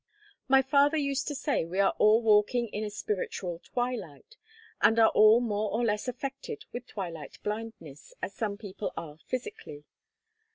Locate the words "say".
1.35-1.63